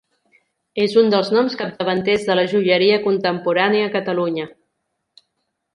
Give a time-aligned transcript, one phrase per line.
[0.85, 4.49] És un dels noms capdavanters de la joieria contemporània a Catalunya.